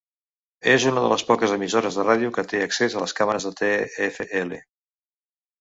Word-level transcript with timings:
És 0.71 0.85
una 0.91 1.03
de 1.05 1.11
les 1.11 1.23
poques 1.27 1.53
emissores 1.57 1.99
de 1.99 2.07
ràdio 2.07 2.33
que 2.39 2.45
té 2.53 2.63
accés 2.69 2.97
a 2.97 3.05
les 3.05 3.15
càmeres 3.21 3.49
de 3.51 3.55
TfL. 3.61 4.59